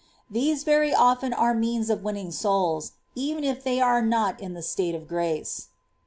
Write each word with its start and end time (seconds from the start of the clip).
These 0.31 0.63
very 0.63 0.95
often 0.95 1.31
are 1.31 1.53
means 1.53 1.91
of 1.91 2.03
winning 2.03 2.31
souls, 2.31 2.93
even 3.13 3.43
if 3.43 3.63
they 3.63 3.79
are 3.79 4.01
not 4.01 4.39
in 4.41 4.57
a 4.57 4.63
state 4.63 4.95
of 4.95 5.07
grace." 5.07 5.67